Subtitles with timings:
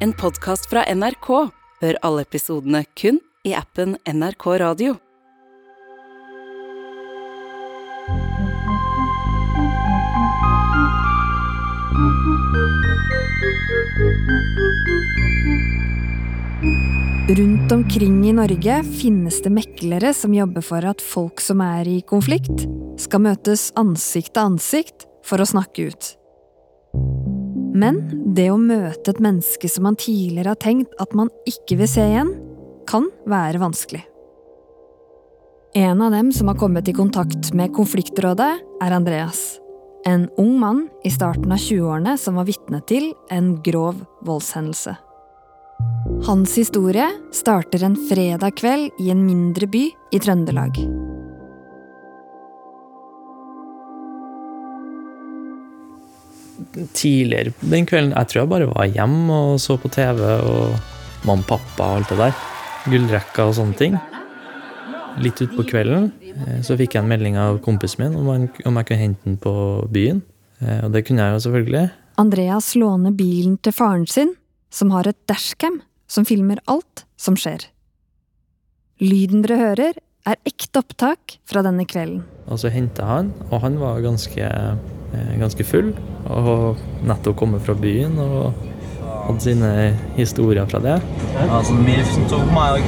[0.00, 1.28] en podkast fra NRK.
[1.80, 4.96] Hør alle episodene kun i appen NRK Radio.
[17.26, 21.98] Rundt omkring i Norge finnes det meklere som jobber for at folk som er i
[22.06, 22.68] konflikt,
[23.02, 26.14] skal møtes ansikt til ansikt for å snakke ut.
[27.76, 28.00] Men
[28.34, 32.04] det å møte et menneske som man tidligere har tenkt at man ikke vil se
[32.08, 32.32] igjen,
[32.88, 34.04] kan være vanskelig.
[35.76, 39.58] En av dem som har kommet i kontakt med konfliktrådet, er Andreas.
[40.06, 44.94] En ung mann i starten av 20-årene som var vitne til en grov voldshendelse.
[46.24, 50.80] Hans historie starter en fredag kveld i en mindre by i Trøndelag.
[56.96, 60.76] Tidligere den kvelden Jeg tror jeg bare var hjemme og så på TV og
[61.26, 62.38] mamma og pappa og alt det der.
[62.86, 63.96] Gullrekka og sånne ting.
[65.24, 68.76] Litt utpå kvelden eh, så fikk jeg en melding av kompisen min om, han, om
[68.80, 69.52] jeg kunne hente den på
[69.92, 70.20] byen.
[70.60, 71.84] Eh, Og det kunne jeg jo selvfølgelig.
[72.20, 74.34] Andreas låner bilen til faren sin,
[74.70, 77.66] som har et dashcam som filmer alt som skjer.
[79.02, 82.24] Lyden dere hører, er ekte opptak fra denne kvelden.
[82.50, 85.92] Og så henta han, og han var ganske, eh, ganske full.
[86.26, 88.54] Og nettopp kommet fra byen og
[89.26, 89.72] hadde sine
[90.16, 91.00] historier fra det.
[91.34, 92.86] Det var sånn MILF som tok meg og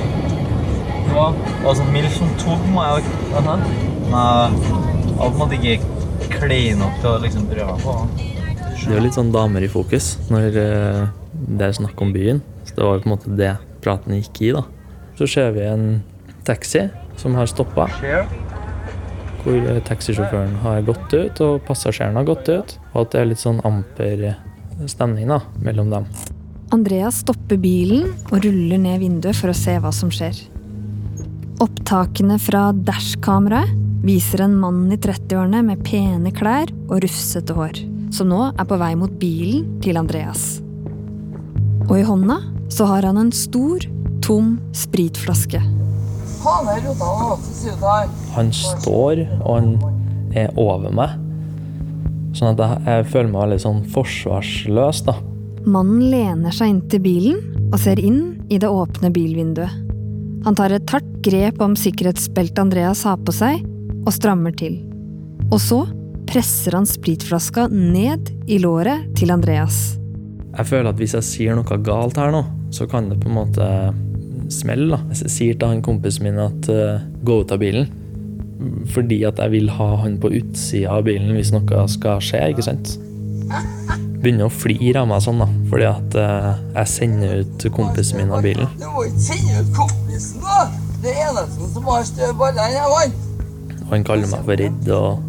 [1.66, 3.62] Altså, Milfen tok meg dag.
[4.12, 4.50] Nei,
[5.18, 7.94] jeg måte ikke kline nok til å liksom prøve på.
[8.78, 11.00] Det er jo litt sånn damer i fokus når eh,
[11.58, 12.42] det er snakk om byen.
[12.68, 13.50] Så det var jo på en måte det
[13.84, 14.62] praten gikk i, da.
[15.18, 15.88] Så ser vi en
[16.46, 16.86] taxi
[17.18, 17.88] som har stoppa.
[19.42, 22.76] Hvor eh, taxisjåføren har gått ut, og passasjeren har gått ut.
[22.94, 24.30] Og at det er litt sånn amper
[24.86, 26.06] stemning da, mellom dem.
[26.74, 30.36] Andreas stopper bilen og ruller ned vinduet for å se hva som skjer.
[31.64, 33.72] Opptakene fra dashkameraet
[34.04, 37.80] viser en mann i 30-årene med pene klær og rufsete hår,
[38.14, 40.60] som nå er på vei mot bilen til Andreas.
[41.88, 42.38] Og i hånda
[42.70, 43.82] så har han en stor,
[44.22, 45.62] tom spritflaske.
[48.34, 49.72] Han står, og han
[50.36, 51.16] er over meg.
[52.36, 55.16] Sånn at jeg, jeg føler meg veldig sånn forsvarsløs, da.
[55.68, 59.84] Mannen lener seg inn til bilen og ser inn i det åpne bilvinduet.
[60.46, 63.64] Han tar et hardt grep om sikkerhetsbeltet Andreas har på seg,
[64.06, 64.78] og strammer til.
[65.50, 65.82] Og så
[66.28, 69.98] presser han spritflaska ned i låret til Andreas.
[70.54, 72.44] Jeg føler at hvis jeg sier noe galt her nå,
[72.74, 73.66] så kan det på en måte
[74.52, 74.96] smelle.
[74.96, 75.00] da.
[75.14, 77.88] Jeg sier til han kompisen min at uh, gå ut av bilen,
[78.92, 82.66] fordi at jeg vil ha han på utsida av bilen hvis noe skal skje, ikke
[82.66, 82.96] sant?
[84.18, 86.50] Begynner å flire av meg sånn, da, fordi at uh,
[86.80, 88.68] jeg sender ut kompisen min av bilen.
[88.80, 90.66] Du må ikke sende ut kompisen, da.
[90.98, 93.16] Det er eneste som har støvballer baller har.
[93.84, 94.94] Og han kaller meg for redd.
[94.96, 95.24] og...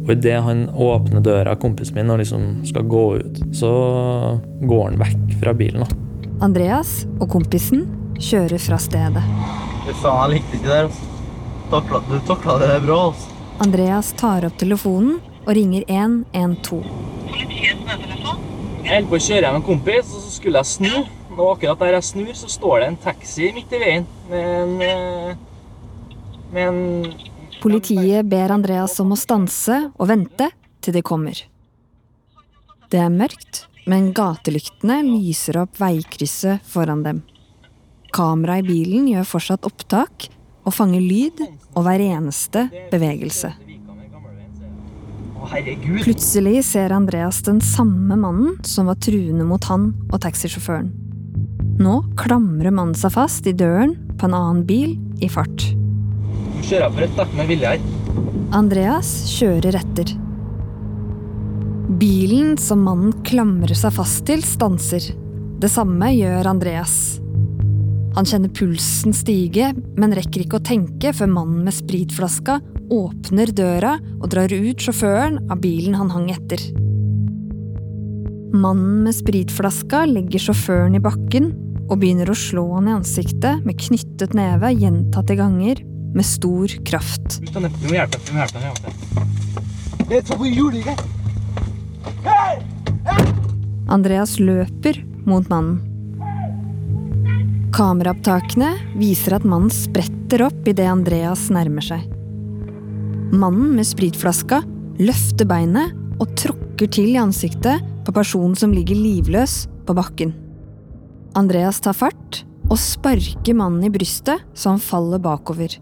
[0.00, 3.70] Og idet han åpner døra, kompisen min, og liksom skal gå ut, så
[4.66, 5.84] går han vekk fra bilen.
[5.84, 6.09] da.
[6.40, 7.82] Andreas og kompisen
[8.16, 9.22] kjører fra stedet.
[9.84, 10.88] Fy faen, jeg likte ikke det der.
[10.88, 12.00] altså.
[12.08, 12.98] Du takla det bra.
[13.10, 13.34] altså.
[13.60, 16.80] Andreas tar opp telefonen og ringer 112.
[18.80, 20.94] Jeg holdt på å kjøre hjem med en kompis, og så skulle jeg snu.
[21.36, 24.74] Og akkurat der jeg snur, så står det en taxi midt i veien med en
[24.84, 25.36] eh,
[26.50, 26.80] Med en
[27.60, 30.48] Politiet ber Andreas om å stanse og vente
[30.80, 31.36] til de kommer.
[32.90, 37.22] Det er mørkt, men gatelyktene lyser opp veikrysset foran dem.
[38.14, 40.28] Kameraet i bilen gjør fortsatt opptak
[40.66, 43.52] og fanger lyd og hver eneste bevegelse.
[46.04, 50.90] Plutselig ser Andreas den samme mannen som var truende mot han og taxisjåføren.
[51.80, 55.70] Nå klamrer mannen seg fast i døren på en annen bil i fart.
[56.60, 57.86] Kjører jeg på rødt, med vilje her.
[58.52, 60.12] Andreas kjører etter.
[61.98, 65.02] Bilen som mannen klamrer seg fast til, stanser.
[65.58, 67.18] Det samme gjør Andreas.
[68.14, 72.60] Han kjenner pulsen stige, men rekker ikke å tenke før mannen med spritflaska
[72.94, 76.62] åpner døra og drar ut sjåføren av bilen han hang etter.
[78.54, 81.52] Mannen med spritflaska legger sjåføren i bakken
[81.88, 85.82] og begynner å slå han i ansiktet med knyttet neve gjentatte ganger
[86.14, 87.40] med stor kraft.
[87.42, 88.68] Vi må hjelpe vi må hjelpe
[90.06, 91.09] vi må hjelpe
[93.90, 95.80] Andreas løper mot mannen.
[97.74, 102.04] Kameraopptakene viser at mannen spretter opp idet Andreas nærmer seg.
[103.34, 104.60] Mannen med spritflaska
[105.00, 110.36] løfter beinet og tråkker til i ansiktet på personen som ligger livløs på bakken.
[111.38, 115.74] Andreas tar fart og sparker mannen i brystet så han faller bakover.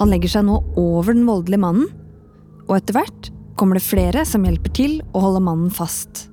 [0.00, 1.92] Han legger seg nå over den voldelige mannen,
[2.64, 3.30] og etter hvert
[3.60, 6.30] kommer det flere som hjelper til å holde mannen fast.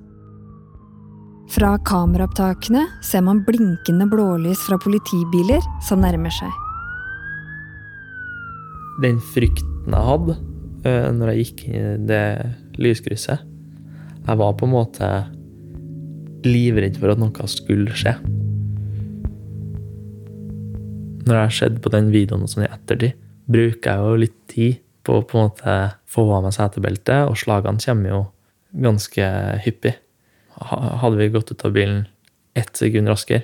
[1.52, 6.52] Fra kameraopptakene ser man blinkende blålys fra politibiler som nærmer seg.
[9.04, 10.36] Den frykten jeg hadde
[10.88, 12.26] eh, når jeg gikk inn i det
[12.80, 13.42] lyskrysset
[14.24, 15.10] Jeg var på en måte
[16.48, 18.14] livredd for at noe skulle skje.
[21.24, 24.80] Når jeg har sett på den videoen sånn i ettertid, bruker jeg jo litt tid
[25.04, 25.76] på å på en måte
[26.08, 28.22] få av meg setebeltet, og slagene kommer jo
[28.84, 29.28] ganske
[29.66, 30.03] hyppig.
[30.58, 32.06] Ha- Hadde vi gått ut av bilen
[32.56, 33.44] ett sekund raskere,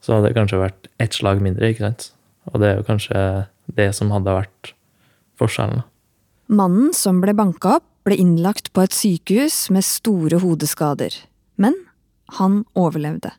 [0.00, 2.10] så hadde det kanskje vært ett slag mindre, ikke sant?
[2.52, 3.22] Og det er jo kanskje
[3.74, 4.72] det som hadde vært
[5.40, 5.82] forskjellen.
[6.48, 11.12] Mannen som ble banka opp, ble innlagt på et sykehus med store hodeskader.
[11.60, 11.74] Men
[12.38, 13.32] han overlevde.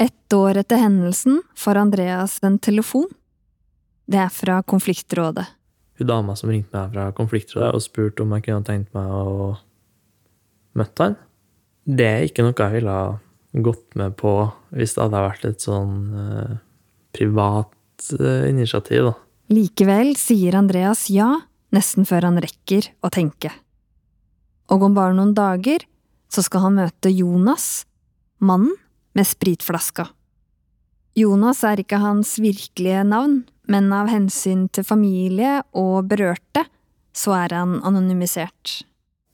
[0.00, 3.08] Ett år etter hendelsen får Andreas en telefon.
[4.08, 5.44] Det er fra konfliktrådet.
[6.00, 9.58] Hun dama som ringte meg fra konfliktrådet og spurte om jeg kunne tenkt meg å
[10.78, 11.16] møte han.
[11.84, 14.34] Det er ikke noe jeg ville ha gått med på
[14.76, 16.58] hvis det hadde vært et sånn eh,
[17.16, 19.14] privat eh, initiativ, da.
[19.50, 21.32] Likevel sier Andreas ja,
[21.74, 23.50] nesten før han rekker å tenke.
[24.70, 25.82] Og om bare noen dager
[26.30, 27.86] så skal han møte Jonas,
[28.38, 28.76] mannen
[29.18, 30.06] med spritflaska.
[31.18, 33.40] Jonas er ikke hans virkelige navn,
[33.70, 36.62] men av hensyn til familie og berørte,
[37.10, 38.84] så er han anonymisert.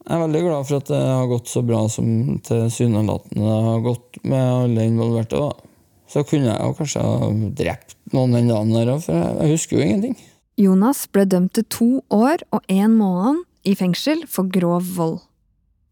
[0.06, 2.06] Jeg er veldig glad for at det har gått så bra som
[2.46, 5.40] tilsynelatende det har gått med alle involverte.
[5.42, 5.88] Da.
[6.06, 9.88] Så kunne jeg jo kanskje ha drept noen den dagen der for jeg husker jo
[9.88, 10.14] ingenting.
[10.62, 15.18] Jonas ble dømt til to år og en måned i fengsel for grov vold.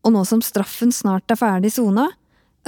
[0.06, 2.06] Og nå som straffen snart er ferdig sona,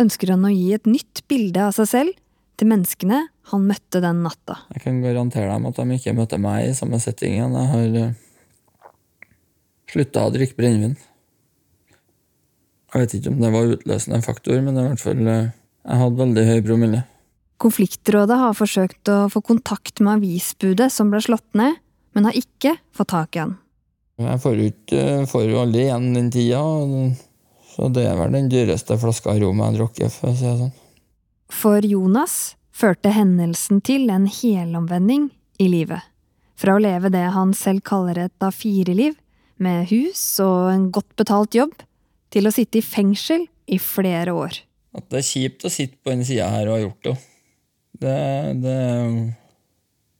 [0.00, 2.20] ønsker han å gi et nytt bilde av seg selv
[2.58, 3.22] til menneskene
[3.52, 4.64] han møtte den natta.
[4.74, 7.54] Jeg kan garantere dem at de ikke møtte meg i samme setting igjen.
[7.54, 8.94] Jeg har uh,
[9.92, 10.96] slutta å drikke brennevin.
[12.96, 15.48] Jeg vet ikke om det var utløsende faktor, men det i hvert fall eh,
[15.84, 17.00] jeg hadde veldig høy promille.
[17.60, 21.76] Konfliktrådet har forsøkt å få kontakt med avisbudet som ble slått ned,
[22.16, 23.52] men har ikke fått tak i han.
[24.16, 26.62] Jeg får jo ikke, får jo aldri igjen den tida,
[27.74, 30.56] så det er vel den dyreste flaska rom jeg har drukket, for å si det
[30.62, 30.74] sånn.
[31.52, 32.38] For Jonas
[32.72, 35.28] førte hendelsen til en helomvending
[35.60, 36.00] i livet.
[36.56, 39.20] Fra å leve det han selv kaller et A4-liv,
[39.60, 41.76] med hus og en godt betalt jobb,
[42.36, 44.60] til å sitte i fengsel i flere år.
[44.96, 47.16] At det er kjipt å sitte på den sida her og ha gjort det.
[47.96, 48.16] Det,
[48.60, 48.76] det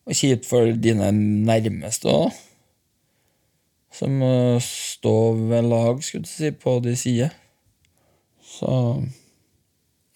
[0.08, 2.42] er kjipt for dine nærmeste òg.
[3.96, 4.32] Som må
[4.64, 7.32] stå ved lag, skulle du si, på de sider.
[8.44, 8.68] Så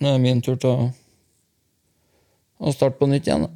[0.00, 0.90] nå er det min tur til å,
[2.60, 3.48] å starte på nytt igjen.
[3.48, 3.50] da.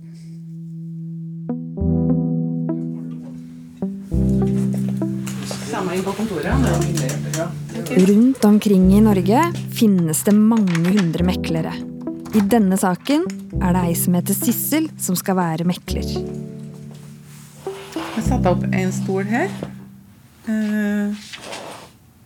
[7.90, 11.72] Rundt omkring i Norge finnes det mange hundre meklere.
[12.34, 13.26] I denne saken
[13.62, 16.06] er det ei som heter Sissel, som skal være mekler.
[18.14, 19.52] Jeg satte opp en stol her.
[20.48, 21.14] eh,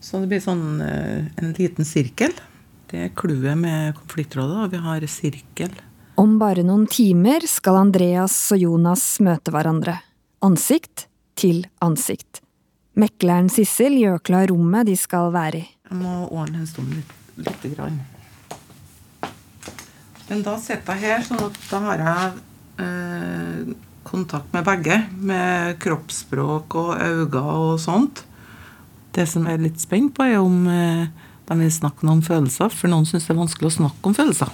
[0.00, 2.32] Så det blir sånn eh, en liten sirkel.
[2.88, 5.74] Det er clouet med konfliktrådet, og vi har sirkel.
[6.16, 9.98] Om bare noen timer skal Andreas og Jonas møte hverandre.
[10.40, 11.06] Ansikt
[11.36, 12.40] til ansikt.
[12.98, 15.66] Mekleren Sissel gjør klar rommet de skal være i.
[15.88, 18.00] Jeg må ordne en stol litt, lite grann.
[20.28, 22.32] Men da sitter jeg her, sånn at da har jeg
[22.82, 23.76] eh,
[24.08, 24.98] kontakt med begge.
[25.30, 28.24] Med kroppsspråk og øyne og sånt.
[29.14, 31.06] Det som jeg er litt spent på, er om eh,
[31.48, 32.74] de vil snakke noe om følelser.
[32.74, 34.50] For noen syns det er vanskelig å snakke om følelser.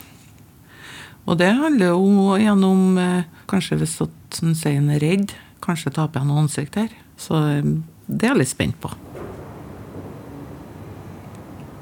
[1.25, 5.33] Og det handler jo gjennom eh, Kanskje hvis at han sier han er redd,
[5.65, 6.93] kanskje taper jeg noe ansikt her.
[7.21, 7.75] Så eh,
[8.07, 8.91] det er jeg litt spent på.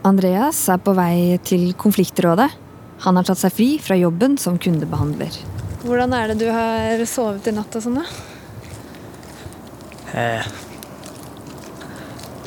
[0.06, 2.48] Andreas er på vei til konfliktrådet.
[3.04, 5.34] Han har tatt seg fri fra jobben som kundebehandler.
[5.82, 8.06] Hvordan er det du har sovet i natt og sånn, da?
[10.12, 10.48] Eh,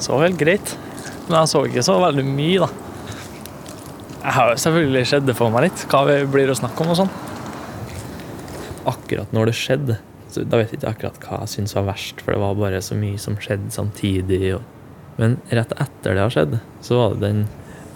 [0.03, 0.75] så helt greit.
[1.27, 2.69] Men jeg så ikke så veldig mye, da.
[4.25, 6.91] Jeg har jo selvfølgelig skjedd det for meg litt, hva det blir å snakke om
[6.93, 7.11] og sånn.
[8.89, 9.97] Akkurat når det skjedde,
[10.43, 12.97] da vet jeg ikke akkurat hva jeg syns var verst, for det var bare så
[12.99, 14.55] mye som skjedde samtidig.
[15.21, 17.45] Men rett etter det har skjedd, så var det den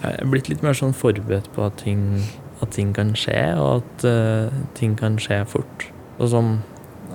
[0.00, 2.22] Jeg er blitt litt mer sånn forberedt på at ting,
[2.64, 5.84] at ting kan skje, og at uh, ting kan skje fort.
[6.16, 6.54] Og som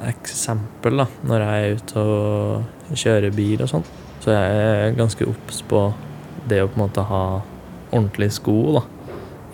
[0.05, 3.87] eksempel, da, når jeg er ute og kjører bil og sånn,
[4.21, 5.81] så jeg er ganske obs på
[6.45, 7.23] det å på en måte ha
[7.89, 8.83] ordentlige sko da,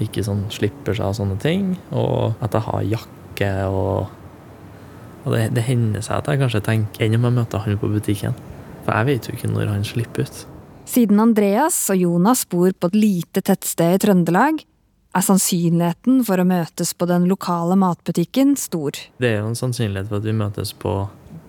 [0.04, 4.12] ikke sånn slipper seg av sånne ting, og at jeg har jakke og
[5.26, 7.92] Og det, det hender seg at jeg kanskje tenker enn om jeg møter han på
[7.92, 8.38] butikken.
[8.86, 10.42] For jeg vet jo ikke når han slipper ut.
[10.92, 14.64] Siden Andreas og Jonas bor på et lite tettsted i Trøndelag,
[15.12, 18.96] er sannsynligheten for å møtes på den lokale matbutikken stor.
[19.20, 20.94] Det er jo en sannsynlighet for at vi møtes på,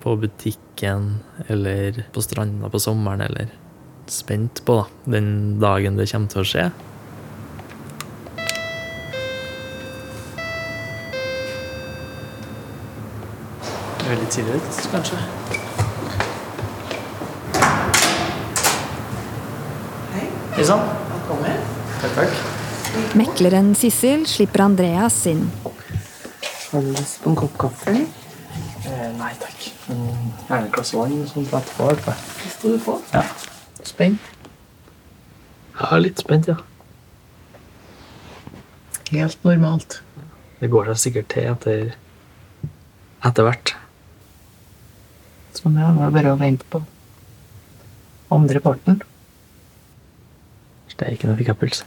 [0.02, 1.12] på butikken
[1.46, 3.52] eller på stranda på sommeren, eller
[4.10, 6.66] spent på da, den dagen det kommer til å skje.
[14.12, 15.18] Er litt tidlig ut, kanskje.
[20.12, 20.26] Hei.
[20.52, 20.82] Hei sann.
[21.14, 21.62] Velkommen.
[22.02, 23.14] Takk, takk.
[23.16, 25.46] Mekleren Sissel slipper Andreas inn.
[25.64, 27.96] Har du lyst på en kopp kaffe?
[27.96, 29.64] Eh, nei takk.
[29.88, 31.88] Men gjerne et glass vann sånn sånt etterpå.
[32.04, 33.00] Det skal du få.
[33.16, 33.24] Ja.
[33.80, 34.32] Spent?
[35.80, 36.58] Ja, litt spent, ja.
[39.08, 40.02] Helt normalt.
[40.60, 41.94] Det går seg sikkert til etter
[43.24, 43.78] etter hvert.
[45.62, 46.82] Sånn det var bare å vente på
[48.34, 49.00] andre parten.
[51.02, 51.80] Det er ikke noe fikk puls.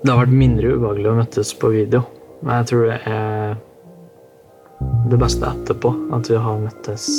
[0.00, 2.00] Det har vært mindre ubehagelig å møtes på video,
[2.40, 3.58] men jeg tror det er
[5.12, 7.10] det beste etterpå, at vi har møttes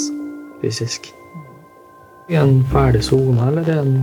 [0.63, 1.11] fysisk.
[2.33, 3.93] I en ferdig sone, eller en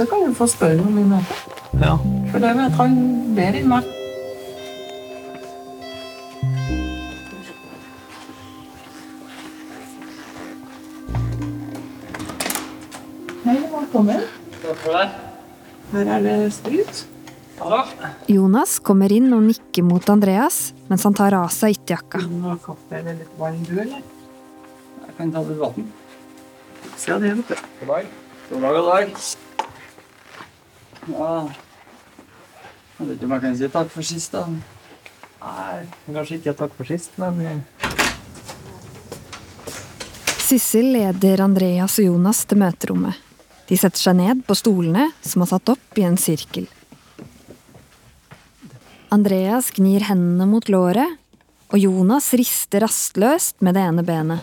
[0.00, 1.40] Det kan du få spørre om i møtet.
[1.76, 1.90] Ja.
[2.32, 2.94] For det vet han
[3.36, 3.88] bedre enn meg.
[13.44, 14.24] Hei, velkommen.
[15.92, 17.02] Her er det sprit.
[18.32, 22.22] Jonas kommer inn og nikker mot Andreas mens han tar av seg ytterjakka.
[22.24, 24.00] Vil du ha kaffe eller litt vann, du, eller?
[25.04, 25.92] Jeg kan ta litt vann.
[26.96, 27.70] Se det, vet du.
[27.84, 28.10] God dag.
[28.48, 29.48] God dag, god dag.
[31.08, 31.48] Ja.
[32.98, 34.44] Jeg vet ikke om jeg kan si takk for sist, da.
[35.40, 37.62] Nei, kanskje ikke takk for sist, men
[40.50, 43.16] Sissel leder Andreas og Jonas til møterommet.
[43.70, 46.66] De setter seg ned på stolene som er satt opp i en sirkel.
[49.14, 51.16] Andreas gnir hendene mot låret,
[51.70, 54.42] og Jonas rister rastløst med det ene benet.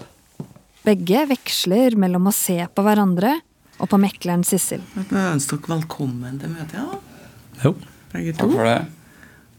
[0.88, 3.34] Begge veksler mellom å se på hverandre
[3.78, 4.82] og på mekleren Sissel.
[4.96, 7.00] Jeg ønsker ønske dere velkommen til møtet, ja.
[7.64, 7.74] Jo.
[8.14, 8.46] Begge to.
[8.46, 8.80] Takk for det.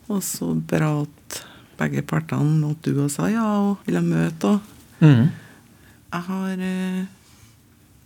[0.08, 1.38] Og så bra at
[1.78, 4.56] begge partene, at du og sa ja og ville møte.
[4.56, 5.28] Og mm.
[6.14, 7.04] jeg har eh,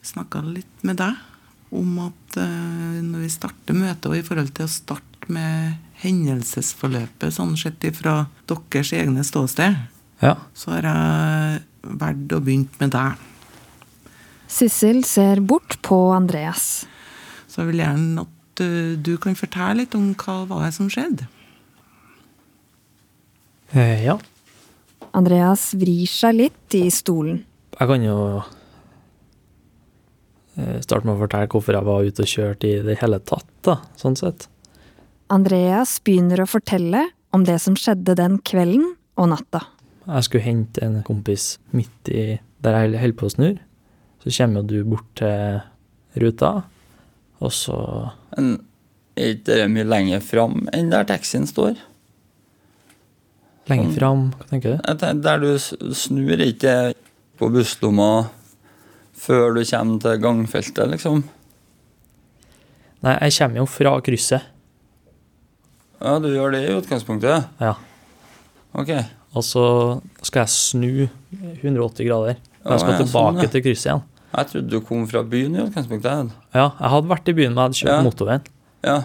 [0.05, 1.21] snakka litt med deg
[1.73, 7.33] om at eh, når vi starter møtet, og i forhold til å starte med hendelsesforløpet
[7.33, 9.79] sånn sett ifra deres egne ståsted,
[10.23, 10.37] Ja.
[10.55, 13.29] så har jeg valgt å begynne med deg.
[14.53, 16.85] Sissel ser bort på Andreas.
[17.49, 20.91] Så jeg vil gjerne at eh, du kan fortelle litt om hva var det som
[20.93, 21.29] skjedde.
[23.73, 24.19] Eh, ja.
[25.17, 27.43] Andreas vrir seg litt i stolen.
[27.79, 28.19] Jeg kan jo
[30.57, 33.49] eh, starte med å fortelle hvorfor jeg var ute og kjørte i det hele tatt,
[33.65, 34.49] da, sånn sett.
[35.33, 39.65] Andreas begynner å fortelle om det som skjedde den kvelden og natta.
[40.05, 43.72] Jeg skulle hente en kompis midt i der jeg holder på å snurre.
[44.23, 45.61] Så kommer jo du bort til
[46.23, 46.53] ruta,
[47.43, 47.77] og så
[48.37, 48.53] Men
[49.19, 51.75] er ikke det mye lenger fram enn der taxien står?
[53.71, 53.99] lenger Sånn.
[53.99, 54.95] fram, hva tenker du?
[55.23, 55.51] Der du
[55.95, 56.95] snur ikke
[57.39, 58.29] på busslomma
[59.15, 61.23] før du kommer til gangfeltet, liksom.
[63.03, 64.49] Nei, jeg kommer jo fra krysset.
[66.03, 67.47] Ja, du gjør det i utgangspunktet?
[67.63, 67.77] Ja.
[68.75, 68.91] Ok.
[69.33, 69.65] Og så
[70.23, 71.09] skal jeg snu
[71.63, 72.41] 180 grader.
[72.63, 73.53] Og jeg skal ja, tilbake sånn, ja.
[73.55, 74.03] til krysset igjen.
[74.33, 76.33] Jeg trodde du kom fra byen i utgangspunktet.
[76.57, 78.03] Ja, jeg hadde vært i byen, men jeg hadde kjørt Ja.
[78.07, 78.47] motorveien.
[78.83, 78.99] Ja.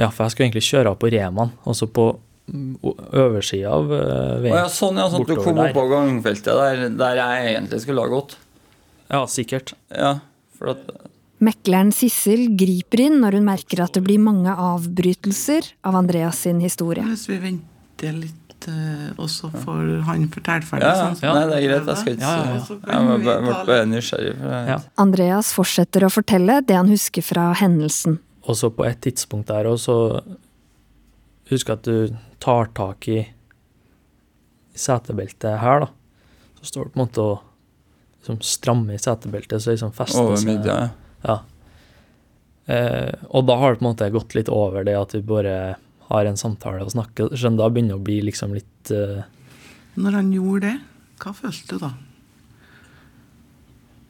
[0.00, 2.06] Ja, for jeg skulle egentlig kjøre av på Reman, og så på
[2.50, 4.56] oversida av veien.
[4.56, 5.06] ja, sånn, ja.
[5.12, 8.36] Sånn at du kom opp på gangfeltet der, der jeg egentlig skulle ha gått.
[9.10, 9.74] Ja, sikkert.
[9.90, 10.18] Ja,
[10.58, 10.90] for at
[11.40, 16.60] Mekleren Sissel griper inn når hun merker at det blir mange avbrytelser av Andreas sin
[16.60, 17.04] historie.
[17.08, 20.82] Hvis vi venter litt, eh, og så får han fortelle ferdig.
[20.84, 21.04] Ja, ja.
[21.06, 21.86] sånn som Nei, det er greit.
[21.86, 22.54] Jeg skal ikke Ja, ja, ja.
[22.60, 24.34] Jeg vi bare- ble bare nysgjerrig.
[24.38, 24.78] For Ja.
[24.98, 28.18] Andreas fortsetter å fortelle det han husker fra hendelsen.
[28.48, 30.22] Og så på et tidspunkt der òg, så
[31.50, 35.86] Husk at du tar tak i i setebeltet her, da.
[36.62, 37.40] Så står du på en måte og
[38.22, 40.88] liksom stramme i setebeltet, så liksom fester Over midja, ja.
[41.24, 41.38] Ja.
[42.72, 45.76] Eh, og da har det på en måte gått litt over det at du bare
[46.10, 47.34] har en samtale og snakker.
[47.38, 49.22] Så da begynner det å bli liksom litt uh...
[50.00, 50.76] Når han gjorde det,
[51.20, 51.90] Hva følte du da?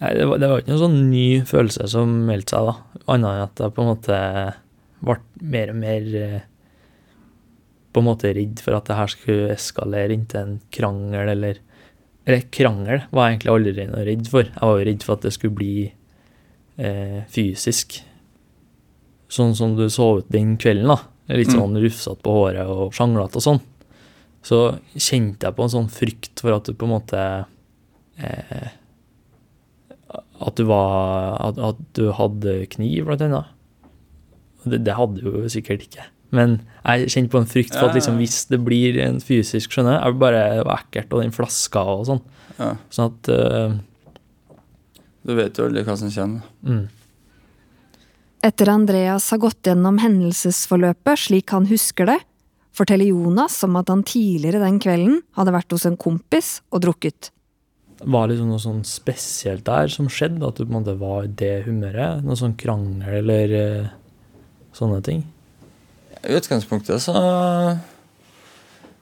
[0.01, 3.03] Nei, det var, det var ikke noen sånn ny følelse som meldte seg, da.
[3.13, 4.21] Annet enn at jeg på en måte
[5.01, 5.17] ble
[5.53, 6.39] mer og mer eh,
[7.91, 11.67] på en måte redd for at det her skulle eskalere inntil en krangel, eller
[12.29, 14.45] Eller krangel var jeg egentlig aldri noe redd for.
[14.45, 15.75] Jeg var jo redd for at det skulle bli
[16.77, 17.97] eh, fysisk.
[19.33, 20.99] Sånn som du så ut den kvelden, da.
[21.31, 23.61] Litt sånn rufsete på håret og sjanglete og sånn.
[24.47, 24.61] Så
[24.97, 27.25] kjente jeg på en sånn frykt for at du på en måte
[28.17, 28.71] eh,
[30.41, 33.53] At du var At, at du hadde kniv, blant annet.
[34.65, 36.07] Det, det hadde du jo sikkert ikke.
[36.35, 39.97] Men jeg kjente på en frykt for at liksom, hvis det blir en fysisk skjønner
[39.97, 42.21] jeg, jeg bare det var ekkelt, og den flaska og sånn.
[42.61, 42.71] Ja.
[42.93, 44.59] Sånn at uh,
[45.27, 46.49] Du vet jo aldri hva som kommer.
[46.65, 46.85] mm.
[48.41, 52.17] Etter Andreas har gått gjennom hendelsesforløpet slik han husker det,
[52.73, 57.29] forteller Jonas om at han tidligere den kvelden hadde vært hos en kompis og drukket.
[58.01, 60.41] Var det liksom noe sånn spesielt der som skjedde?
[60.47, 62.25] At du på en måte var i det humøret?
[62.25, 63.93] Noe sånn krangel eller eh,
[64.73, 65.27] sånne ting?
[66.25, 67.17] I utgangspunktet så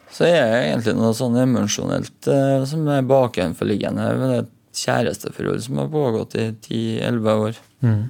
[0.08, 5.78] så er jeg egentlig noe sånn emosjonelt eh, som er bakenforliggende ved et kjæresteforhold som
[5.82, 7.60] har pågått i 10-11 år.
[7.86, 8.00] Mm.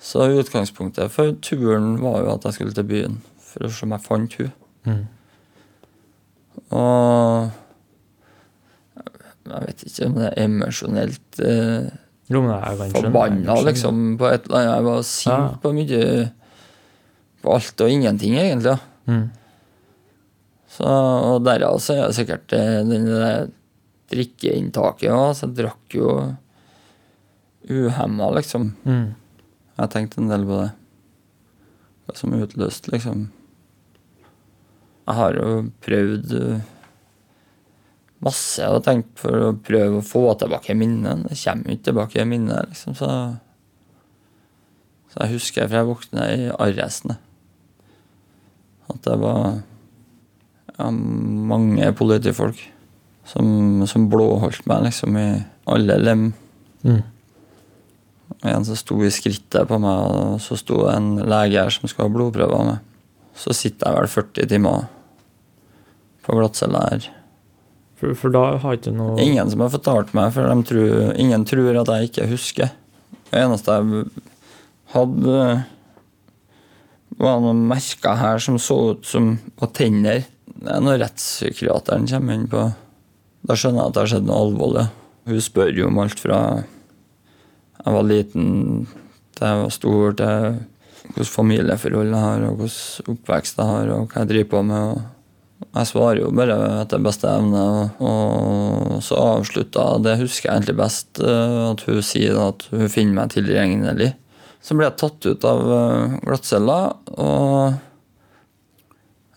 [0.00, 3.18] Så utgangspunktet for turen var jo at jeg skulle til byen
[3.50, 4.52] for å se om jeg fant hun.
[4.88, 5.02] Mm.
[6.76, 7.50] Og
[9.50, 11.90] jeg vet ikke om det er emosjonelt eh,
[12.30, 14.72] forbanna, liksom, på et eller annet.
[14.76, 15.58] Jeg var sint Ja.
[15.62, 16.30] på mye
[17.40, 18.74] På alt og ingenting, egentlig.
[19.08, 19.30] Mm.
[20.68, 23.48] Så, og derav så er det sikkert eh, der
[24.12, 25.30] drikkeinntaket òg.
[25.38, 26.10] Så jeg drakk jo
[27.70, 28.74] uhemma, liksom.
[28.84, 29.14] Mm.
[29.80, 30.70] Jeg har tenkt en del på det.
[32.04, 33.22] Hva som utløste, liksom.
[35.08, 36.58] Jeg har jo prøvd masse
[38.20, 41.24] masse og tenkt for å prøve å få tilbake minnet.
[41.24, 42.96] Det kommer jo ikke tilbake minnet, liksom.
[42.98, 43.08] Så,
[45.12, 47.16] så jeg husker fra jeg våkna i arresten,
[48.90, 49.62] at det var
[50.76, 52.60] ja, mange politifolk
[53.30, 55.28] som, som blåholdt meg liksom i
[55.70, 56.28] alle lem.
[56.84, 57.00] Mm.
[58.48, 61.90] En som sto i skrittet på meg, og så sto det en lege her som
[61.90, 62.86] skulle ha blodprøver med.
[63.36, 64.86] Så sitter jeg vel 40 timer
[66.24, 67.08] på glattcelle her.
[68.00, 71.82] For, for da har ikke noe Ingen som har fortalt meg, for tror, ingen tror
[71.82, 72.72] at jeg ikke husker.
[73.28, 74.04] Det eneste jeg
[74.94, 75.42] hadde,
[77.20, 80.24] var noen merker her som så ut som på tenner.
[80.50, 82.70] Det er når rettspsykiateren kommer inn på
[83.48, 84.82] Da skjønner jeg at det har skjedd noe alvorlig.
[85.30, 86.40] Hun spør jo om alt fra
[87.80, 88.50] jeg var liten
[89.36, 90.60] til jeg var stor, til
[91.10, 95.02] hvilket familieforhold jeg har, og hvilken oppvekst jeg har, og hva jeg driver på med.
[95.74, 97.64] jeg svarer jo bare etter beste evne,
[98.00, 103.14] og, så avslutta Det husker jeg egentlig best, eh, at hun sier at hun finner
[103.22, 104.12] meg tilregnelig.
[104.60, 106.80] Så ble jeg tatt ut av eh, glattcella,
[107.16, 107.72] og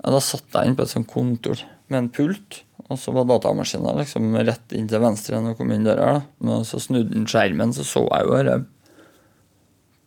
[0.03, 2.63] ja, da satt jeg inne på et sånt kontor med en pult.
[2.93, 6.11] Og så var datamaskinen liksom rett inn til venstre når jeg kom inn døra.
[6.45, 8.59] Men så snudde den skjermen, så så jeg jo denne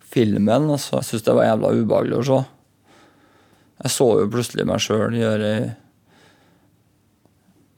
[0.07, 0.71] filmen.
[0.71, 2.39] Og så jeg syntes det var jævla ubehagelig å se.
[3.77, 5.51] Jeg så jo plutselig meg sjøl gjøre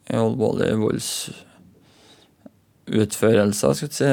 [0.09, 0.71] ei alvorlig
[2.89, 4.09] voldsutførelse, skal si,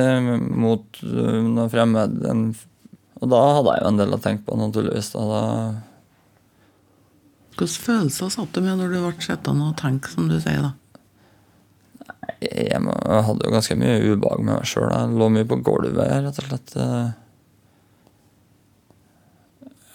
[0.60, 2.12] mot noen noe fremmed.
[3.22, 5.10] Og da hadde jeg jo en del å tenke på, naturligvis.
[5.14, 5.44] Da, da
[7.56, 10.60] Hvilke følelser satt du med når du ble sittende og tenke, som du sier?
[10.66, 10.72] da?
[12.70, 14.90] Jeg, hadde jo ganske mye ubehag med meg sjøl.
[14.92, 16.76] Jeg lå mye på gulvet, rett og slett.
[16.80, 17.08] eh.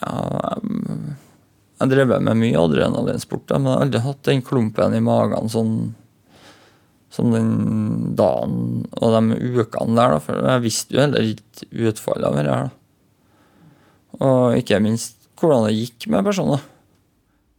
[0.01, 0.15] Ja,
[0.51, 1.17] jeg,
[1.81, 5.75] jeg drev med mye adrenalinsport, men jeg har aldri hatt den klumpen i magen sånn
[7.11, 10.19] som den dagen og de ukene der, da.
[10.23, 12.59] For jeg visste jo heller ikke utfallet av det.
[14.21, 16.63] Og ikke minst hvordan det gikk med personer.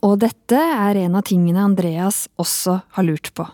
[0.06, 3.45] Og dette er en av tingene Andreas også har lurt på.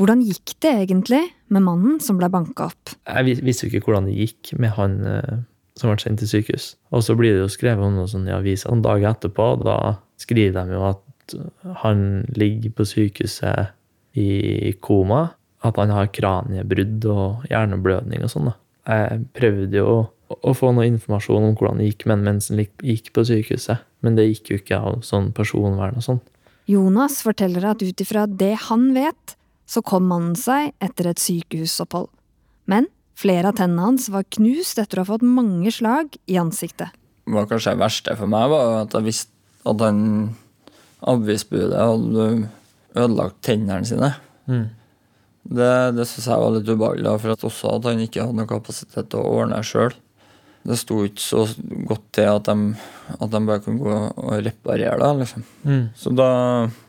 [0.00, 1.20] Hvordan gikk det egentlig
[1.52, 2.94] med mannen som ble banka opp?
[3.04, 5.34] Jeg vis- visste jo ikke hvordan det gikk med han eh,
[5.76, 6.70] som ble sendt til sykehus.
[6.90, 9.98] Og så blir det jo skrevet om noe sånn i avisa noen dager etterpå, da
[10.20, 11.36] skriver de jo at
[11.84, 12.00] han
[12.34, 13.70] ligger på sykehuset
[14.18, 15.28] i koma,
[15.62, 18.50] at han har kraniebrudd og hjerneblødning og sånn.
[18.50, 18.56] da.
[18.90, 19.92] Jeg prøvde jo
[20.30, 24.16] å, få noe informasjon om hvordan det gikk med mens han gikk på sykehuset, men
[24.16, 26.22] det gikk jo ikke av sånn personvern og sånn.
[26.70, 29.36] Jonas forteller at ut ifra det han vet,
[29.70, 32.08] så kom mannen seg etter et sykehusopphold.
[32.70, 36.96] Men flere av tennene hans var knust etter å ha fått mange slag i ansiktet.
[37.26, 39.36] Det var kanskje det verste for meg, var at jeg visste
[39.70, 40.02] at han
[41.10, 42.26] avisbudet hadde
[42.96, 44.12] ødelagt tennene sine.
[44.50, 44.68] Mm.
[45.50, 48.50] Det, det syns jeg var litt ubehagelig, for at også at han ikke hadde noen
[48.50, 49.94] kapasitet til å ordne sjøl.
[50.66, 51.46] Det sto ikke så
[51.88, 52.74] godt til at de,
[53.16, 55.12] at de bare kunne gå og reparere det.
[55.22, 55.46] liksom.
[55.64, 55.86] Mm.
[55.96, 56.32] Så da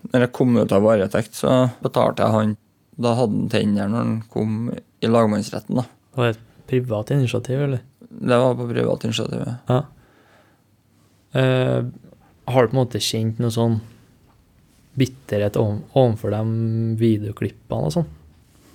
[0.10, 2.58] når jeg kom ut av varetekt, så betalte jeg han
[3.02, 4.56] Da hadde han tenner når han kom
[5.02, 5.76] i lagmannsretten.
[5.82, 5.86] da.
[6.12, 7.82] Det Var et privat initiativ, eller?
[8.12, 9.46] Det var på privat initiativ.
[9.70, 9.82] ja.
[11.34, 11.84] Eh,
[12.52, 13.78] har du på en måte kjent noe sånn
[15.00, 16.42] bitterhet overfor de
[17.00, 18.10] videoklippene og sånn?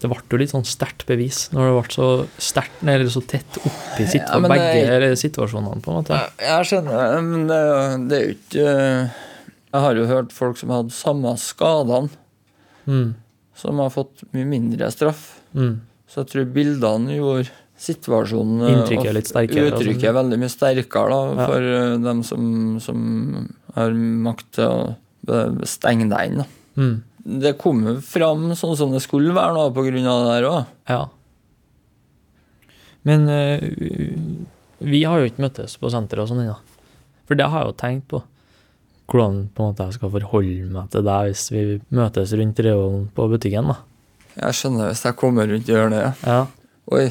[0.01, 2.07] Det ble jo litt sånn sterkt bevis når det ble så
[2.41, 6.19] sterkt, eller så tett oppi situa Ja, det begge er- situasjonene, på en måte.
[6.41, 8.67] Jeg skjønner, men det, det er jo ikke
[9.77, 12.11] Jeg har jo hørt folk som hadde samme skadene,
[12.87, 13.15] Mm.
[13.57, 15.41] Som har fått mye mindre straff.
[15.57, 15.79] Mm.
[16.07, 17.49] Så jeg tror bildene gjorde
[17.81, 20.09] situasjonen eh, Inntrykket er litt sterkere, Uttrykket sånn.
[20.11, 21.49] er veldig mye sterkere da, Ja.
[21.51, 22.47] for eh, dem som,
[22.81, 23.01] som
[23.77, 23.97] har
[24.29, 24.65] makt til
[25.27, 26.45] å stenge deg inn.
[26.77, 26.95] Mm.
[27.43, 30.49] Det kom jo fram sånn som det skulle være nå, på grunn av det der
[30.49, 30.73] òg.
[30.93, 31.03] Ja.
[33.07, 33.59] Men uh,
[34.87, 36.57] vi har jo ikke møttes på senteret og sånn ennå.
[37.27, 38.23] For det har jeg jo tenkt på.
[39.07, 41.63] Hvordan på en måte jeg skal forholde meg til deg hvis vi
[41.95, 43.71] møtes rundt Reolen på butikken.
[43.71, 43.77] da.
[44.37, 46.03] Jeg skjønner hvis jeg kommer rundt hjørnet.
[46.03, 46.13] Ja.
[46.27, 46.73] Ja.
[46.93, 47.07] Oi.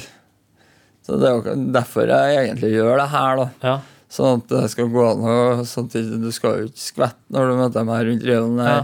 [1.06, 3.48] Så det er jo derfor jeg egentlig gjør det her, da.
[3.64, 3.76] Ja.
[4.16, 7.50] Sånn at det skal gå an å sånn at Du skal jo ikke skvette når
[7.50, 8.62] du møter meg rundt reolen.
[8.64, 8.78] Ja.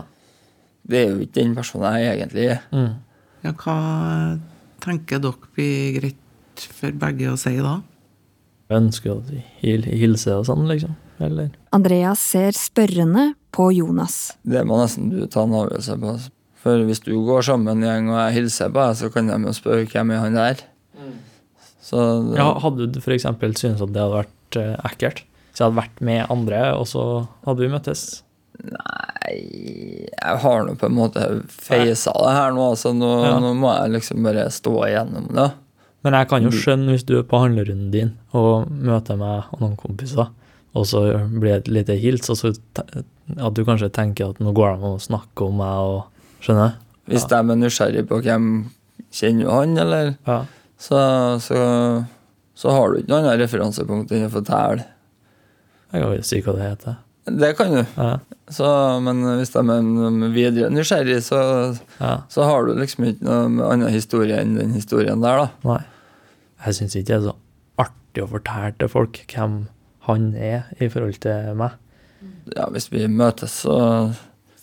[0.91, 2.63] Det er jo ikke den personen jeg egentlig er.
[2.73, 2.91] Mm.
[3.45, 3.75] Ja, hva
[4.81, 7.77] tenker dere blir greit for begge å si da?
[8.71, 9.21] Jeg ønsker å
[9.61, 10.95] hil hilse og sånn, liksom.
[11.21, 14.37] Eller Andreas ser spørrende på Jonas.
[14.47, 16.13] Det må nesten du ta en avgjørelse på.
[16.61, 19.37] For hvis du går sammen en gjeng og jeg hilser på deg, så kan de
[19.49, 20.61] jo spørre hvem er han der.
[21.81, 21.97] Så
[22.29, 23.25] det, ja, Hadde du f.eks.
[23.25, 25.23] syntes at det hadde vært eh, ekkelt?
[25.51, 27.01] Så jeg hadde vært med andre, og så
[27.47, 28.03] hadde vi møttes?
[28.61, 29.33] Nei,
[30.13, 33.33] jeg har nå på en måte feisa det her nå, så nå, Ja.
[33.41, 35.49] nå må jeg liksom bare stå igjennom det.
[36.05, 39.59] Men jeg kan jo skjønne hvis du er på handlerunden din og møter meg og
[39.65, 40.29] noen kompiser,
[40.73, 44.53] og så blir det et lite hils, og så at du kanskje tenker at nå
[44.55, 46.01] går det og å snakke om meg og
[46.41, 46.77] Skjønner?
[47.11, 48.45] Hvis de er nysgjerrig på hvem
[49.13, 50.39] kjenner du han, eller Ja.
[50.81, 51.01] så,
[51.43, 51.59] så,
[52.57, 54.85] så har du ikke noe annet referansepunkt enn å fortelle.
[55.91, 56.95] Jeg kan jo si hva det heter.
[57.41, 57.81] Det kan du.
[57.99, 58.15] Ja.
[58.51, 58.67] Så,
[59.05, 61.41] men hvis de er videre nysgjerrig, så,
[62.01, 62.15] Ja.
[62.31, 65.49] så har du liksom ikke noen annen historie enn den historien der, da.
[65.67, 65.83] Nei.
[66.65, 67.35] Jeg syns ikke det er så
[67.85, 69.59] artig å fortelle til folk hvem
[70.07, 71.77] han er i forhold til meg.
[72.55, 73.77] Ja, hvis vi møtes, så,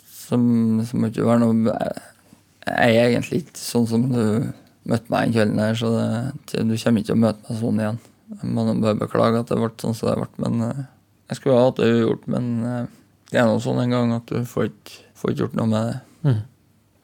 [0.06, 1.74] så, så må det ikke være noe
[2.68, 4.22] Jeg er egentlig ikke sånn som du
[4.88, 7.82] møtte meg den kvelden her, så det, du kommer ikke til å møte meg sånn
[7.82, 7.98] igjen.
[8.28, 10.84] Jeg må bare beklage at det ble sånn som det ble, men eh,
[11.30, 12.28] jeg skulle ha hatt det ugjort.
[12.30, 12.84] Men eh,
[13.32, 15.90] det er nå sånn en gang at du får ikke, får ikke gjort noe med
[15.90, 15.98] det.
[16.28, 16.40] Mm.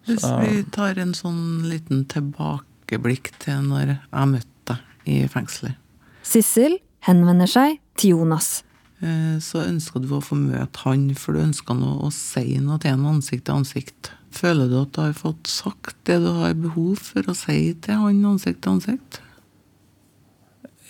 [0.04, 5.80] Hvis vi tar en sånn liten tilbakeblikk til når jeg møtte deg i fengselet,
[6.24, 8.62] Sissel henvender seg til Jonas.
[9.02, 12.94] eh, så ønska du å få møte han, for du ønska å si noe til
[12.94, 14.12] han ansikt til ansikt.
[14.35, 18.00] Føler du at du har fått sagt det du har behov for å si til
[18.00, 19.20] han ansikt til ansikt?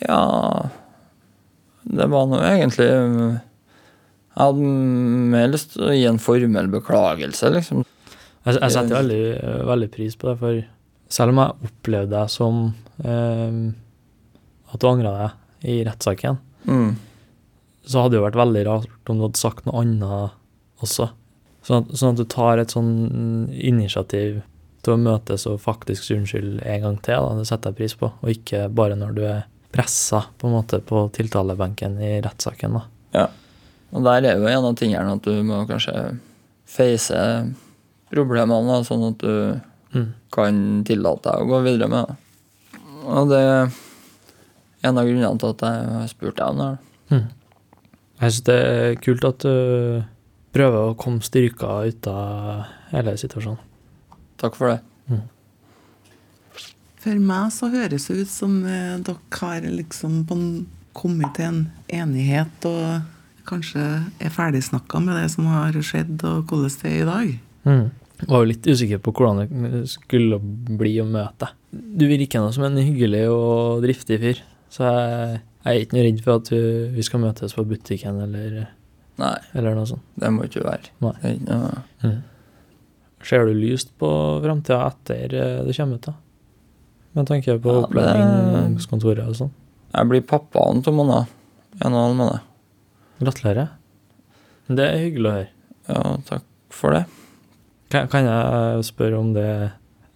[0.03, 0.69] Ja
[1.85, 3.40] Det var nå egentlig Jeg
[4.35, 4.71] hadde
[5.31, 7.85] mer lyst til å gi en formell beklagelse, liksom.
[8.45, 9.27] Jeg, jeg setter veldig,
[9.69, 10.64] veldig pris på det, for
[11.14, 12.59] selv om jeg opplevde deg som
[13.05, 13.61] eh,
[14.75, 16.96] at du angra deg i rettssaken, Mm.
[17.85, 20.33] så hadde det jo vært veldig rart om du hadde sagt noe annet
[20.85, 21.11] også.
[21.64, 22.90] Sånn at, sånn at du tar et sånn
[23.53, 24.42] initiativ
[24.85, 27.20] til å møtes og faktisk si unnskyld en gang til.
[27.24, 27.35] Da.
[27.38, 30.81] Det setter jeg pris på, og ikke bare når du er pressa på en måte
[30.85, 32.77] på tiltalebenken i rettssaken.
[33.16, 33.27] Ja.
[33.92, 36.18] Og der er jo en av tingene at du må kanskje
[36.68, 37.20] face
[38.12, 39.61] problemene, sånn at du
[39.94, 40.09] Mm.
[40.33, 42.16] kan tillate deg å gå videre med det.
[43.07, 43.44] Og det
[44.85, 46.70] en av grunnene til at jeg har spurt deg om det.
[47.11, 47.23] her.
[48.23, 50.05] Jeg syns det er kult at du
[50.55, 53.62] prøver å komme styrka ut av hele situasjonen.
[54.40, 54.81] Takk for det.
[57.05, 60.23] For meg så høres det ut som eh, dere har liksom
[60.97, 61.59] kommet til en
[61.92, 63.11] enighet og
[63.44, 63.83] kanskje
[64.25, 67.35] er ferdigsnakka med det som har skjedd, og hvordan det er i dag.
[67.68, 67.85] Mm.
[68.23, 71.61] Jeg var jo litt usikker på hvordan det skulle bli å møte deg.
[71.75, 74.40] Du virker nå som en hyggelig og driftig fyr,
[74.75, 76.61] så jeg, jeg er ikke noe redd for at vi,
[76.97, 78.57] vi skal møtes på butikken eller,
[79.23, 80.03] Nei, eller noe sånt.
[80.19, 80.91] det må ikke være.
[81.05, 81.13] Nei.
[81.23, 81.59] Det er ikke
[82.11, 82.15] noe
[83.25, 84.09] Ser du lyst på
[84.45, 86.13] framtida etter det du kommer ut, da?
[87.15, 89.53] Med tanke på Ja, opplæringskontoret og sånn.
[89.95, 91.31] Jeg blir pappa om to måneder.
[91.79, 92.51] En og en halv måned.
[93.23, 93.71] Gratulerer.
[94.69, 95.49] Det er hyggelig å høre.
[95.89, 97.05] Ja, takk for det.
[97.95, 99.71] Kan, kan jeg spørre om det Eh,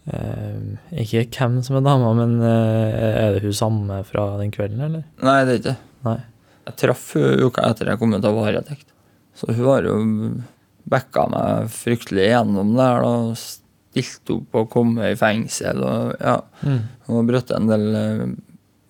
[0.08, 5.04] ikke hvem som er dama, men eh, er det hun samme fra den kvelden, eller?
[5.22, 5.76] Nei, det er ikke det.
[6.08, 6.18] Nei.
[6.68, 8.86] Jeg traff hun uka etter jeg kom ut av varetekt.
[9.38, 9.96] Så hun har jo
[10.88, 13.04] backa meg fryktelig gjennom det her.
[13.06, 15.82] og Stilt opp og kommet i fengsel.
[15.84, 16.80] og ja, Mm.
[17.08, 18.24] Har brutt en del eh,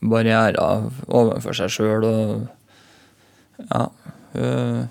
[0.02, 2.04] barrierer overfor seg sjøl.
[2.08, 2.48] Og
[3.68, 3.84] ja,
[4.34, 4.88] hun,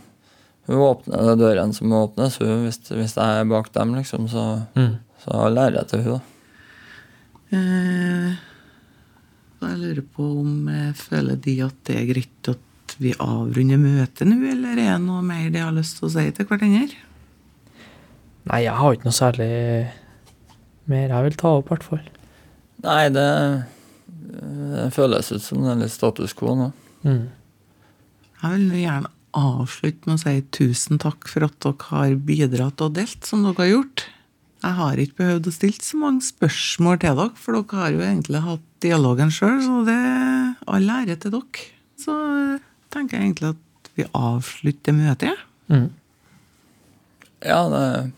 [0.67, 2.37] hun åpner dørene som åpnes.
[2.43, 4.95] Hun, hvis, hvis jeg er bak dem, liksom, så, Mm.
[5.27, 6.33] Så lærer jeg til henne, da.
[7.57, 8.35] Eh,
[9.57, 14.29] jeg lurer på om jeg føler de at det er greit at vi avrunder møtet
[14.29, 17.03] nå, eller er det noe mer de har lyst til å si til hverandre?
[18.47, 19.49] Nei, jeg har ikke noe særlig
[20.87, 22.05] mer jeg vil ta opp, i hvert fall.
[22.85, 23.27] Nei, det,
[24.07, 26.71] det føles ut som det er litt status quo nå.
[27.03, 27.25] Mm.
[28.37, 32.95] Jeg vil gjerne avslutte med å si tusen takk for at dere har bidratt og
[32.95, 34.05] delt som dere har gjort.
[34.57, 38.03] Jeg har ikke behøvd å stille så mange spørsmål til dere, for dere har jo
[38.07, 41.65] egentlig hatt dialogen sjøl, så det er all ære til dere.
[42.01, 45.29] Så eh, tenker jeg egentlig at vi avslutter møtet.
[45.29, 45.37] jeg.
[45.73, 45.89] Mm.
[47.45, 48.13] Ja, det er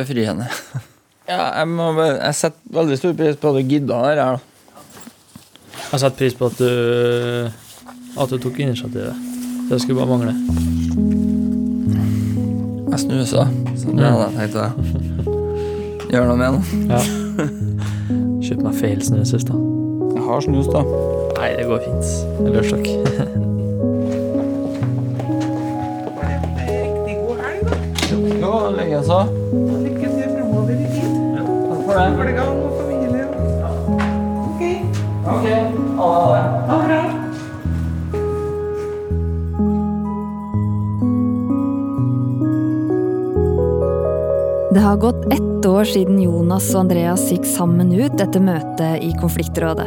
[0.00, 0.50] befriende.
[1.24, 4.18] Ja, jeg, må, jeg setter veldig stor pris på at du gidda det her.
[4.20, 5.78] da.
[5.86, 6.68] Jeg setter pris på at du,
[8.20, 9.24] at du tok initiativet.
[9.70, 10.36] Det skulle bare mangle.
[12.92, 13.48] Jeg snusa,
[13.80, 15.13] så det tenkte jeg
[16.14, 16.48] gjøre noe med.
[16.54, 16.62] den.
[16.90, 17.00] Ja.
[18.44, 19.56] Kjøp meg feil snus da.
[20.14, 20.80] Jeg har snus, da.
[21.38, 22.06] Nei, det går fint.
[22.44, 22.86] Eller takk.
[26.68, 27.76] Riktig god helg, da.
[28.44, 29.18] Jo, likeså.
[29.84, 31.10] Lykke til fremover i tid.
[31.34, 31.48] Takk
[31.84, 32.06] for det.
[32.14, 33.24] Skolegang og familie.
[34.44, 34.62] Ok,
[35.34, 35.46] Ok,
[35.98, 37.02] ha det bra.
[44.74, 49.12] Det har gått ett år siden Jonas og Andreas gikk sammen ut etter møtet i
[49.20, 49.86] konfliktrådet.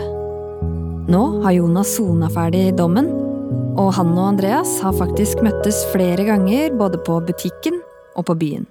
[1.11, 3.09] Nå har Jonas sona ferdig dommen,
[3.77, 7.77] og han og Andreas har faktisk møttes flere ganger både på butikken
[8.17, 8.65] og på byen.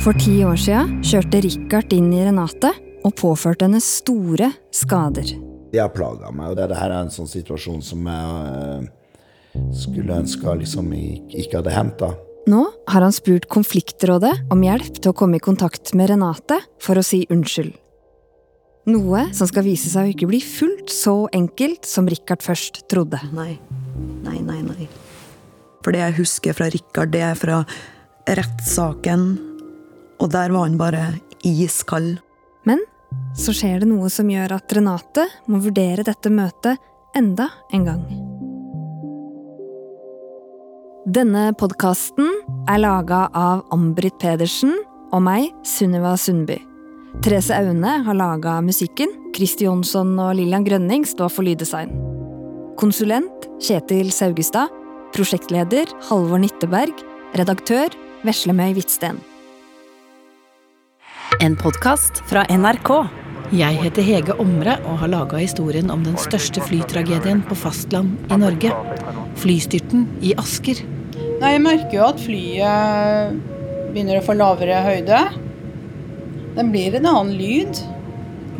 [0.00, 2.72] For ti år sia kjørte Richard inn i Renate
[3.04, 5.34] og påførte henne store skader.
[5.70, 8.88] De har plaga meg, og det, det her er en sånn situasjon som jeg eh,
[9.76, 12.04] skulle ønske liksom ikke hadde hendt.
[12.50, 16.98] Nå har han spurt konfliktrådet om hjelp til å komme i kontakt med Renate for
[16.98, 17.76] å si unnskyld.
[18.90, 23.20] Noe som skal vise seg å ikke bli fullt så enkelt som Richard først trodde.
[23.36, 23.52] Nei.
[24.24, 24.88] Nei, nei, nei.
[25.84, 27.60] For det jeg husker fra Rikard, det er fra
[28.28, 29.28] rettssaken.
[30.20, 31.04] Og der var han bare
[31.46, 32.18] iskald.
[32.70, 32.82] Men
[33.34, 36.78] så skjer det noe som gjør at Renate må vurdere dette møtet
[37.18, 38.02] enda en gang.
[41.10, 42.28] Denne podkasten
[42.70, 44.76] er laga av Ambrit Pedersen
[45.10, 46.60] og meg, Sunniva Sundby.
[47.24, 51.90] Therese Aune har laga musikken, Kristi Jonsson og Lillian Grønning står for lyddesign.
[52.78, 54.70] Konsulent Kjetil Saugestad.
[55.10, 57.02] Prosjektleder Halvor Nitteberg.
[57.34, 57.90] Redaktør
[58.22, 59.18] Veslemøy Hvitsten.
[61.40, 62.88] En podkast fra NRK.
[63.56, 68.36] Jeg heter Hege Omre og har laga historien om den største flytragedien på fastland i
[68.42, 68.74] Norge.
[69.40, 70.82] Flystyrten i Asker.
[71.40, 73.38] Nei, jeg merker jo at flyet
[73.94, 75.22] begynner å få lavere høyde.
[76.58, 77.80] Den blir en annen lyd.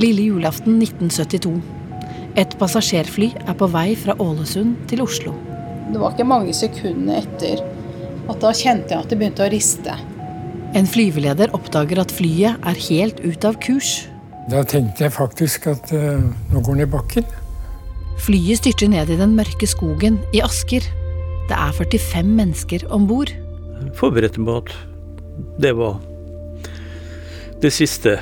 [0.00, 1.52] Lille julaften 1972.
[2.40, 5.34] Et passasjerfly er på vei fra Ålesund til Oslo.
[5.90, 7.60] Det var ikke mange sekundene etter
[8.30, 10.00] at da kjente jeg at det begynte å riste.
[10.76, 14.04] En flyveleder oppdager at flyet er helt ut av kurs.
[14.50, 17.26] Da tenkte jeg faktisk at uh, nå går den i bakken.
[18.22, 20.84] Flyet styrter ned i den mørke skogen i Asker.
[21.50, 23.32] Det er 45 mennesker om bord.
[23.98, 25.98] Forberedte meg at det var
[27.60, 28.20] det siste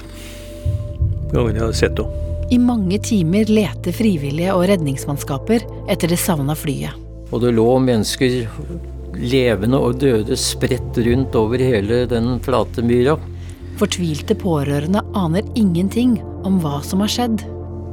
[1.32, 2.24] gangen jeg hadde sett henne.
[2.48, 6.96] I mange timer leter frivillige og redningsmannskaper etter det savna flyet.
[7.28, 8.46] Og det lå mennesker,
[9.16, 13.16] levende og døde, spredt rundt over hele den flate myra.
[13.78, 17.44] Fortvilte pårørende aner ingenting om hva som har skjedd.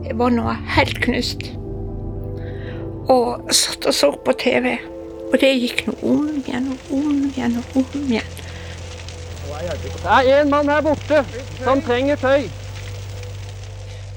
[0.05, 1.47] Jeg var nå helt knust.
[3.09, 4.75] Og satt og så på TV.
[5.31, 8.35] Og det gikk nå om igjen og om igjen og om igjen.
[9.55, 11.23] Det er en mann her borte
[11.61, 12.45] som trenger tøy.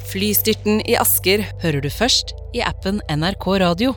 [0.08, 3.96] Flystyrten i Asker hører du først i appen NRK Radio.